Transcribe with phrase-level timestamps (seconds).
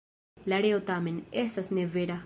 [0.53, 2.19] La reo tamen, estas ne vera.